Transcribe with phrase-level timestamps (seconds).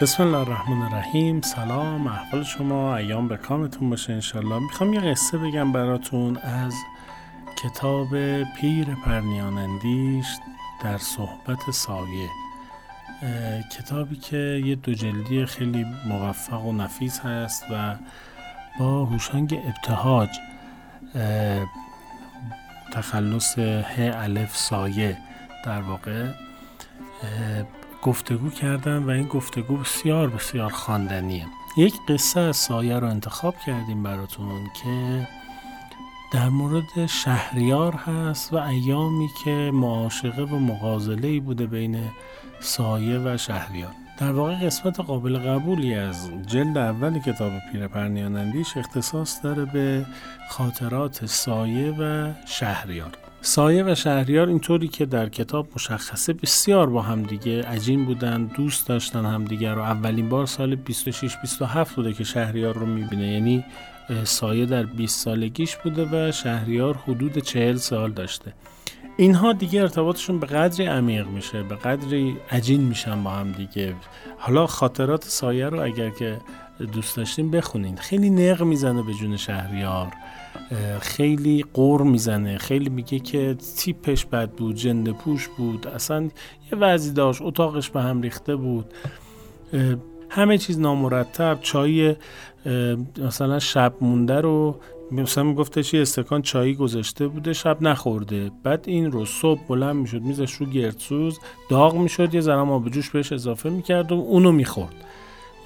[0.00, 1.40] بسم الله الرحمن الرحیم.
[1.40, 4.58] سلام احوال شما ایام به کامتون باشه انشالله.
[4.58, 6.74] می‌خوام یه قصه بگم براتون از
[7.56, 8.08] کتاب
[8.42, 10.26] پیر پرنیانندیش
[10.84, 12.28] در صحبت سایه.
[13.78, 17.96] کتابی که یه دو جلدی خیلی موفق و نفیس هست و
[18.78, 20.30] با هوشنگ ابتهاج
[22.92, 25.18] تخلص ه الف سایه
[25.64, 26.28] در واقع.
[28.02, 31.46] گفتگو کردن و این گفتگو بسیار بسیار خواندنیه.
[31.76, 35.28] یک قصه از سایه رو انتخاب کردیم براتون که
[36.32, 42.00] در مورد شهریار هست و ایامی که معاشقه و مغازله بوده بین
[42.60, 43.92] سایه و شهریار.
[44.18, 50.06] در واقع قسمت قابل قبولی از جلد اول کتاب پیر پرنیانندیش اختصاص داره به
[50.48, 53.29] خاطرات سایه و شهریار.
[53.42, 59.26] سایه و شهریار اینطوری که در کتاب مشخصه بسیار با همدیگه عجین بودن دوست داشتن
[59.26, 59.82] همدیگه رو.
[59.82, 63.32] اولین بار سال 26 27 بوده که شهریار رو می‌بینه.
[63.32, 63.64] یعنی
[64.24, 68.52] سایه در 20 سالگیش بوده و شهریار حدود 40 سال داشته.
[69.16, 73.94] اینها دیگه ارتباطشون به قدری عمیق میشه به قدری عجین میشن با هم دیگه.
[74.38, 76.38] حالا خاطرات سایه رو اگر که
[76.92, 77.96] دوست داشتیم بخونین.
[77.96, 80.12] خیلی نق می‌زنه به جون شهریار.
[81.00, 82.58] خیلی قور می‌زنه.
[82.58, 85.86] خیلی میگه که تیپش بد بود جند پوش بود.
[85.86, 86.22] اصلا
[86.72, 87.42] یه وضعی داشت.
[87.42, 88.84] اتاقش به هم ریخته بود.
[90.28, 91.58] همه چیز نامرتب.
[91.62, 92.16] چای
[93.18, 94.80] مثلا شب مونده رو
[95.12, 98.50] مثلا میگفتش یه استکان چایی گذاشته بوده شب نخورده.
[98.62, 101.38] بعد این رو صبح بلند می‌شد میزش رو گردسوز
[101.70, 104.94] داغ می‌شد یه ذره آب جوش بهش اضافه می‌کرد و اونو می‌خورد.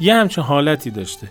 [0.01, 1.31] یه همچین حالتی داشته.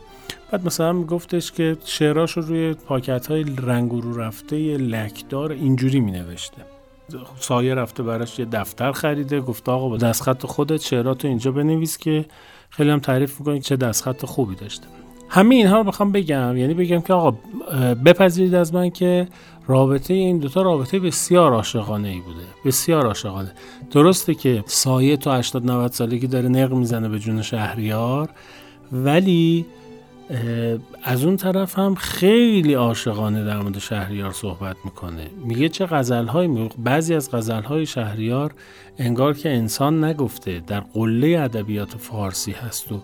[0.53, 6.57] بعد مثلا میگفتش که شعراش رو روی پاکت های رنگ رو رفته لکدار اینجوری مینوشته.
[7.39, 12.25] سایه رفته براش یه دفتر خریده گفته آقا با دستخط خودت شعراتو اینجا بنویس که
[12.69, 14.87] خیلی هم تعریف می‌کنی چه دستخط خوبی داشته.
[15.29, 16.57] همه اینها رو بخوام بگم.
[16.57, 17.37] یعنی بگم که آقا
[18.05, 19.27] بپذیرید از من که
[19.67, 22.45] رابطه این دوتا رابطه بسیار عاشقانه ای بوده.
[22.65, 23.51] بسیار عاشقانه.
[23.91, 28.29] درسته که سایه تو 80 90 سالگی داره نق می‌زنه به جون شهریار
[28.91, 29.65] ولی
[31.03, 35.29] از اون طرف هم خیلی عاشقانه در مورد شهریار صحبت می‌کنه.
[35.45, 38.53] میگه چه غزلهایی بعضی از غزلهای شهریار
[38.97, 43.01] انگار که انسان نگفته در قله ادبیات فارسی هست و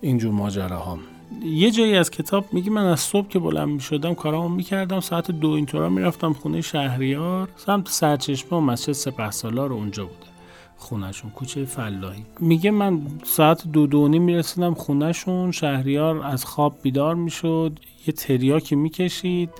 [0.00, 0.98] اینجور ماجراها.
[1.44, 5.50] یه جایی از کتاب میگه من از صبح که بلند می‌شدم کارامو می‌کردم ساعت دو
[5.50, 10.37] اینطورا می‌رفتم خونه شهریار سمت سرچشمه و مسجد سپه سالار اونجا بوده
[10.78, 12.24] خونهشون کوچه فلاحی.
[12.40, 19.50] میگه من ساعت دو دونی می‌رسیدم خونهشون شهریار از خواب بیدار می‌شد یه تریاکی می‌کشید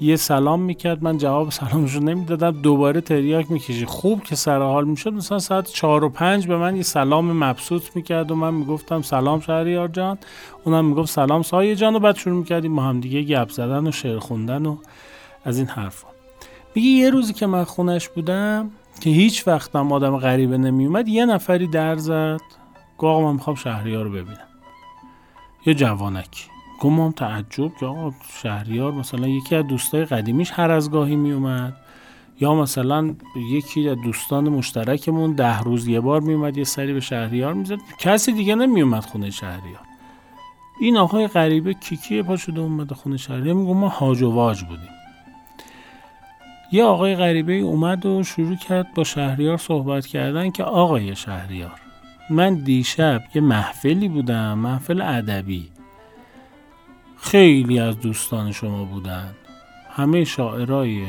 [0.00, 3.88] یه سلام می‌کرد من جواب سلامش نمی‌دادم دوباره تریاک می‌کشید.
[3.88, 7.82] خوب که سر حال می‌شد مثلا ساعت چهار و پنج به من یه سلام مبسوط
[7.94, 10.18] می‌کرد و من می‌گفتم سلام شهریار جان.
[10.64, 13.92] اونم می‌گفت سلام سایه جان و بعد شروع می‌کردیم با هم دیگه گپ زدن و
[13.92, 14.76] شعر خوندن و
[15.44, 16.08] از این حرفا.
[16.74, 21.66] میگه یه روزی که من خونش بودم که هیچ وقتم آدم غریبه نمیومد یه نفری
[21.66, 22.40] در زد
[22.98, 24.48] گفت من می‌خوام شهریار رو ببینم.
[25.66, 26.46] یه جوانک
[26.80, 31.76] گمام تعجب که آقا شهریار مثلا یکی از دوستای قدیمیش هر از گاهی میومد.
[32.40, 33.14] یا مثلا
[33.52, 37.78] یکی از دوستان مشترکمون ده روز یه بار میومد یه سری به شهریار می‌زد.
[37.98, 39.80] کسی دیگه نمیومد خونه شهریار.
[40.80, 43.54] این آقای غریبه کیکی پا شده اومده خونه شهریار.
[43.54, 44.97] میگه ما هاج و واج بودیم.
[46.72, 51.80] یه آقای غریبه اومد و شروع کرد با شهریار صحبت کردن که آقای شهریار
[52.30, 55.68] من دیشب یه محفلی بودم محفل ادبی.
[57.16, 59.34] خیلی از دوستان شما بودن.
[59.90, 61.04] همه شاعرای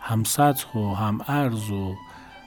[0.00, 1.94] هم سطح و هم عرض و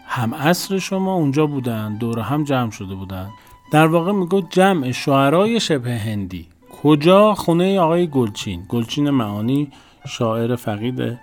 [0.07, 3.29] هم عصر شما اونجا بودن دور هم جمع شده بودن.
[3.71, 6.47] در واقع میگو جمع شاعرای شبه هندی.
[6.83, 8.65] کجا؟ خونه آقای گلچین.
[8.69, 9.71] گلچین معانی
[10.07, 11.19] شاعر فقید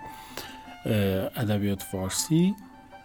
[0.85, 2.55] ادبیات فارسی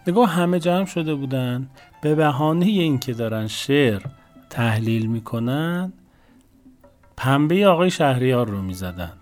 [0.07, 1.69] نگاه همه جمع شده بودن.
[2.01, 4.01] به بهانه اینکه دارن شعر
[4.49, 5.93] تحلیل می‌کنن
[7.17, 9.13] پنبه آقای شهریار رو می‌زدن.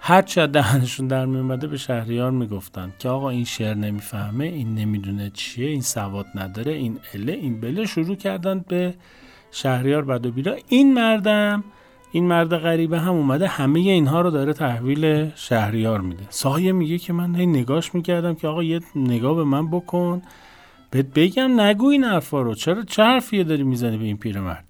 [0.00, 5.30] هر چه دهنشون در میومده به شهریار می‌گفتن که آقا این شعر نمی‌فهمه این نمی‌دونه
[5.30, 8.94] چیه این سواد نداره این اله این بله شروع کردن به
[9.50, 10.56] شهریار بد و بیرا.
[10.68, 11.64] این مردم
[12.12, 16.26] این مرد غریبه هم اومده همه اینها رو داره تحویل شهریار میده.
[16.30, 20.22] سایه میگه که من هی نگاش می‌کردم که آقا یه نگاه به من بکن.
[20.90, 22.54] بهت بگم نگو این حرفا رو.
[22.54, 24.64] چرا چه حرفیه داری می‌زنی به این پیرمرد؟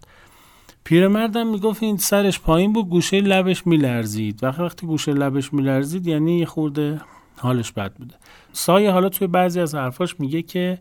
[0.85, 4.45] پیرمردم می‌گفت این سرش پایین بود گوشه لبش میلرزید.
[4.45, 7.01] وقتی وقتی گوشه لبش میلرزید یعنی یه خورده
[7.37, 8.15] حالش بد بوده.
[8.53, 10.79] سایه حالا توی بعضی از حرفاش میگه که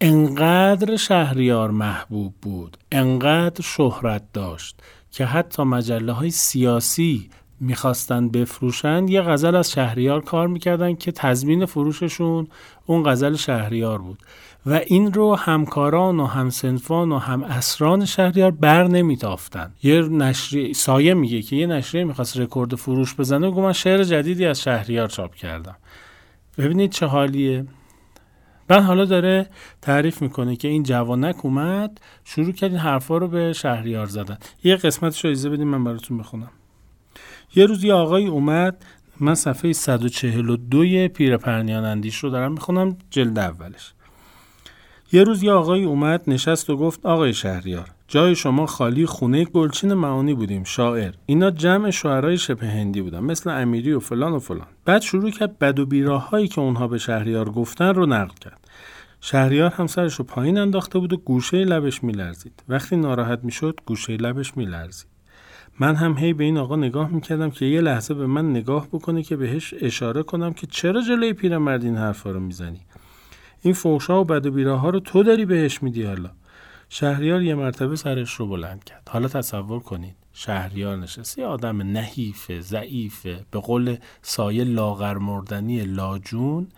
[0.00, 4.82] انقدر شهریار محبوب بود انقدر شهرت داشت.
[5.14, 7.30] که حتی مجله های سیاسی
[7.60, 12.46] می‌خواستن بفروشن یه غزل از شهریار کار می‌کردن که تضمین فروششون
[12.86, 14.18] اون غزل شهریار بود.
[14.66, 19.72] و این رو همکاران و همسنفان و هم اسران شهریار بر نمیتافتن.
[19.82, 24.46] یه نشریه سایه میگه که یه نشریه می‌خواست رکورد فروش بزنه گفت من شعر جدیدی
[24.46, 25.76] از شهریار چاپ کردم.
[26.58, 27.66] ببینید چه حالیه.
[28.68, 29.50] بعد حالا داره
[29.82, 34.38] تعریف می‌کنه که این جوانک اومد شروع کرد این حرفا رو به شهریار زدن.
[34.64, 36.50] یه قسمتش رو ایزه بدیم من براتون بخونم.
[37.54, 38.84] یه روز یه آقای اومد
[39.20, 43.92] من صفحه 142 پیر پرنیان اندیش رو دارم می‌خونم جلد اولش.
[45.12, 49.94] یه روز یه آقای اومد نشست و گفت آقای شهریار جای شما خالی خونه گلچین
[49.94, 51.12] معانی بودیم شاعر.
[51.26, 54.66] اینا جمع شاعرای شبه هندی بودن مثل امیری و فلان و فلان.
[54.84, 58.68] بعد شروع کرد بد و بیراهایی که اونها به شهریار گفتن رو نقل کرد.
[59.20, 62.62] شهریار هم سرش رو پایین انداخته بود و گوشه لبش میلرزید.
[62.68, 65.06] وقتی ناراحت می‌شد گوشه لبش میلرزید.
[65.80, 69.22] من هم هی به این آقا نگاه می‌کردم که یه لحظه به من نگاه بکنه
[69.22, 72.80] که بهش اشاره کنم که چرا جلوی پیرمرد این حرفا رو می‌زنی؟
[73.62, 76.30] این فوشا و بد و بیراها رو تو داری بهش میدی حالا.
[76.88, 79.08] شهریار یه مرتبه سرش رو بلند کرد.
[79.12, 86.68] حالا تصور کنید شهریار نشست یه آدم نحیفه ضعیفه به قول سایه لاغر مردنی لاجون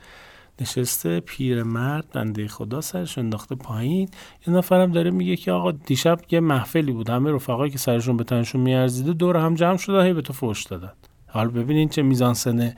[0.61, 4.09] نشسته پیرمرد بنده خدا سرش انداخته پایین.
[4.47, 8.25] یه نفرم داره میگه که آقا دیشب یه محفلی بود همه رفقایی که سرشون به
[8.25, 10.93] تنشون میارزیده دور هم جمع شده هی به تو فوش دادن.
[11.27, 12.77] حالا ببینین چه میزان سنه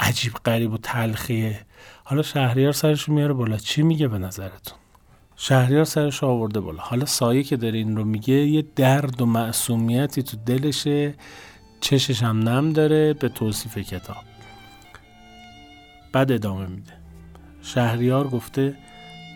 [0.00, 1.60] عجیب غریب و تلخیه.
[2.04, 3.56] حالا شهریار سرش میاره بالا.
[3.56, 4.78] چی میگه به نظرتون؟
[5.36, 6.82] شهریار سرش آورده بالا.
[6.82, 11.14] حالا سایه که داره این رو میگه یه درد و معصومیتی تو دلشه
[11.80, 14.24] چشش هم نم داره به توصیف کتاب.
[16.12, 16.92] بعد ادامه میده.
[17.62, 18.76] شهریار گفته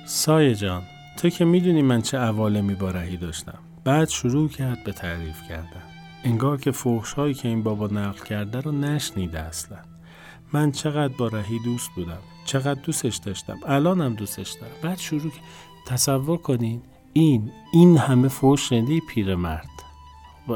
[0.06, 0.82] سایه جان
[1.16, 3.58] تو که می‌دونی من چه عوالمی با رهی داشتم.
[3.84, 5.82] بعد شروع کرد به تعریف کردن.
[6.24, 9.78] انگار که فوش هایی که این بابا نقل کرده رو نشنیده اصلا.
[10.52, 12.18] من چقدر با رهی دوست بودم.
[12.44, 13.58] چقدر دوستش داشتم.
[13.66, 14.72] الانم دوستش دارم.
[14.82, 15.32] بعد شروع
[15.88, 16.80] تصور کنین
[17.12, 19.68] این این همه فوش شنیده پیرمرد.
[20.48, 20.54] و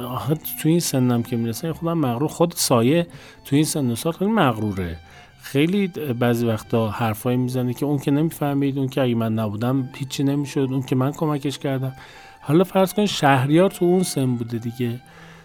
[0.62, 3.06] تو این سنم که می‌رسه خودم مغرور خود سایه
[3.44, 4.96] تو این سن سال خیلی مغروره.
[5.42, 5.88] خیلی
[6.18, 10.68] بعضی وقتا حرفایی می‌زنه که اون که نمی‌فهمید اون که اگه من نبودم هیچی نمی‌شد
[10.70, 11.92] اون که من کمکش کردم.
[12.40, 15.00] حالا فرض کن شهریار تو اون سن بوده دیگه.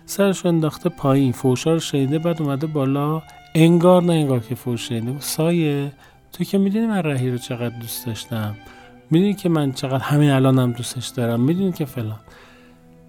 [0.06, 3.22] سرش انداخته پایین فوشا رو شنیده بعد اومده بالا.
[3.56, 5.20] انگار نه انگار که فوش شنیده.
[5.20, 5.92] سایه
[6.34, 8.56] تو که می‌دونی من رهی رو چقدر دوست داشتم.
[9.10, 12.20] می‌دونی که من چقدر همین الانم دوستش دارم؟ می‌دونی که فلان.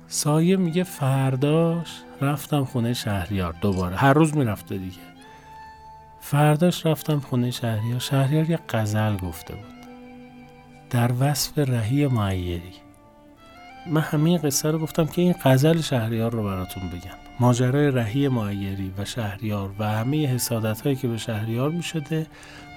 [0.08, 1.88] سایه میگه فرداش
[2.20, 3.96] رفتم خونه شهریار دوباره.
[3.96, 4.96] هر روز می‌رفته دیگه.
[6.20, 7.98] فرداش رفتم خونه شهریار.
[7.98, 9.64] شهریار یه غزل گفته بود.
[10.90, 12.72] در وصف رهی معیری.
[13.86, 17.18] من همین قصه رو گفتم که این غزل شهریار رو براتون بگم.
[17.40, 22.26] ماجرای رهی معیری و شهریار و همه حسادت هایی که به شهریار می شده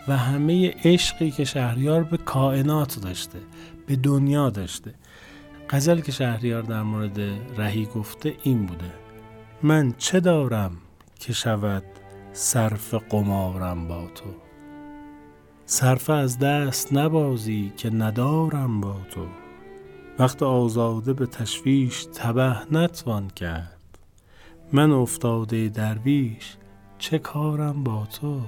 [0.07, 3.39] و همه عشقی که شهریار به کائنات داشته
[3.87, 4.93] به دنیا داشته.
[5.69, 7.19] غزل که شهریار در مورد
[7.57, 8.91] رهی گفته این بوده.
[9.63, 10.71] من چه دارم
[11.19, 11.83] که شود
[12.33, 14.29] صرف قمارم با تو؟
[15.65, 19.25] صرف از دست نبازی که ندارم با تو.
[20.19, 23.77] وقت آزاده به تشویش تبه نتوان کرد.
[24.73, 26.55] من افتاده درویش
[26.99, 28.41] چه کارم با تو؟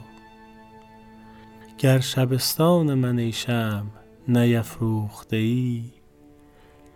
[1.83, 3.87] گر شبستان من ای شم
[4.27, 5.83] نیفروخته ای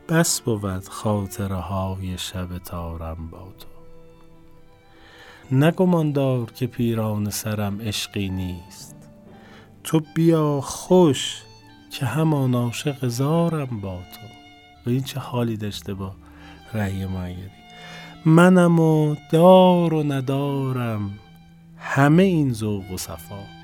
[0.09, 3.67] بس بود خاطره های شب تارم با تو.
[5.55, 8.95] نگمان دار که پیران سرم عشقی نیست
[9.83, 11.41] تو بیا خوش
[11.91, 14.27] که همان عاشق زارم با تو.
[14.85, 16.15] و این چه حالی داشته با
[16.73, 17.51] رأی معیری
[18.25, 21.19] منم و دار و ندارم
[21.77, 23.56] همه این ذوق و صفا.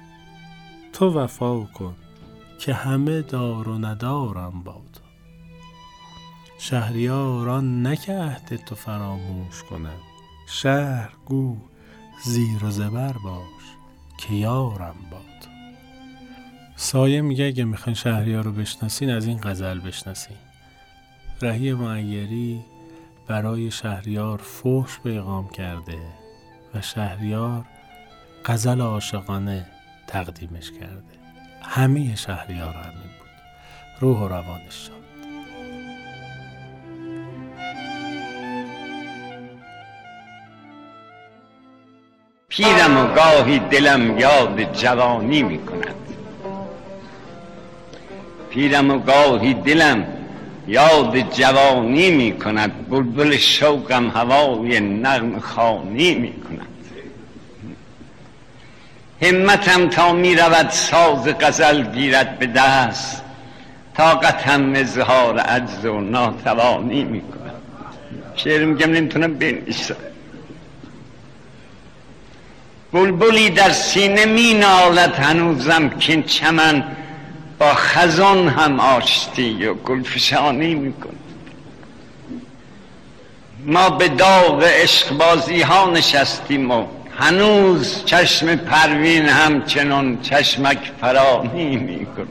[0.94, 1.96] تو وفا کن
[2.60, 5.02] که همه دار و ندارم با تو.
[6.58, 10.00] شهریاران نکه عهد تو فراموش کنم
[10.48, 11.58] شهر گو
[12.24, 13.64] زیر و زبر باش
[14.18, 15.24] که یارم باد
[16.76, 20.38] سایه میگه اگه می‌خواین شهریار رو بشناسین از این غزل بشناسین.
[21.42, 22.62] رهی معیری
[23.28, 25.98] برای شهریار فحش پیغام کرده
[26.74, 27.66] و شهریار
[28.46, 29.66] غزل عاشقانه
[30.08, 31.04] تقدیمش کرده.
[31.62, 33.30] همه شهریار همین بود.
[34.00, 35.04] روح و روانش شد
[42.50, 45.96] پیرم و گاهی دلم یاد جوانی می کند
[48.50, 50.08] پیرم و گاهی دلم
[50.68, 56.73] یاد جوانی می کند بلبل شوقم هوای نغم خانی می کند
[59.24, 63.24] همتم تا می رود ساز غزل گیرد به دست.
[63.98, 67.62] طاقتم اظهار عجز و ناتوانی می کند
[68.36, 69.96] شعر میگم نمی‌تونم بنویسم.
[72.94, 76.84] بلبلی در سینه می نالد هنوزم که چمن
[77.60, 81.16] با خزان هم آشتی و گلفشانی میکن
[83.66, 86.86] ما به داغ عشقبازی ها نشستیم و
[87.18, 92.28] هنوز چشم پروین همچنان چشمک فرانی میکن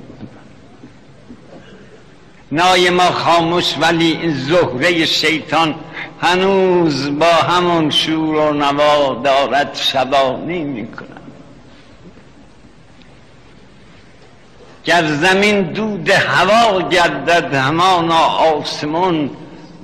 [2.53, 5.75] نای ما خاموش ولی این زهره شیطان
[6.21, 11.09] هنوز با همون شور و نوا دارد شبانی می‌کند.
[14.85, 19.31] گر زمین دود هوا گردد همانا آسمون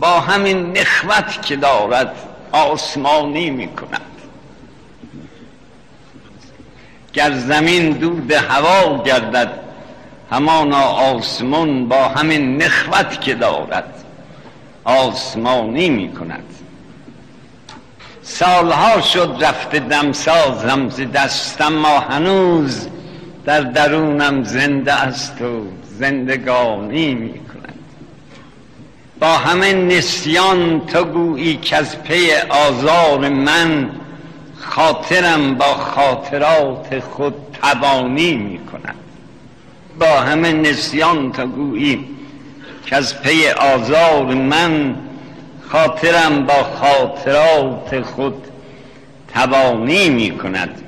[0.00, 2.12] با همین نخوت که دارد
[2.52, 4.07] آسمانی می‌کند.
[7.18, 9.50] گر زمین دود هوا گردد
[10.30, 14.04] همانا آسمون با همین نخوت که دارد
[14.84, 16.44] آسمانی می کند
[18.22, 22.88] سالها شد رفته دمسازم ز دستم ما هنوز
[23.44, 25.62] در درونم زنده است و
[25.98, 27.78] زندگانی می کند
[29.20, 33.90] با همه نسیان تو گویی که از پی آزار من
[34.60, 38.94] خاطرم با خاطرات خود توانی می کند
[39.98, 42.04] با همه نسیان تو گویی
[42.86, 44.96] که از پی آزار من
[45.68, 48.44] خاطرم با خاطرات خود
[49.34, 50.82] توانی می کند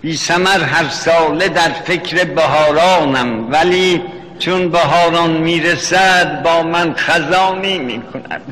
[0.00, 4.02] بی سمر هر ساله در فکر بهارانم ولی
[4.38, 8.42] چون بهاران می‌رسد با من خزانی می کند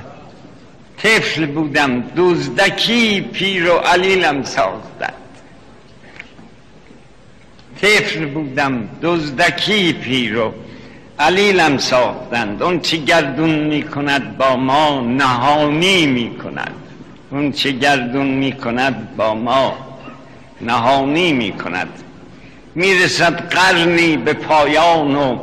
[1.05, 5.15] طفل بودم دزدکی پیر و علیلم ساختند
[7.83, 10.55] طفل بودم دزدکی پیر و
[11.19, 16.75] علیلم ساختند اون چه گردون می کند با ما نهانی می کند
[17.31, 19.77] اون چه گردون می کند با ما
[20.61, 21.89] نهانی می کند
[22.75, 25.39] می‌رسد قرنی به پایان و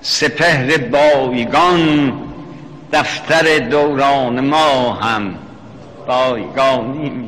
[0.00, 2.12] سپهر بایگان.
[2.92, 5.34] دفتر دوران ما هم
[6.06, 7.27] بایگانی می